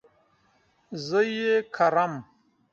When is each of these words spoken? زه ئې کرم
زه 1.05 1.19
ئې 1.33 1.55
کرم 1.75 2.13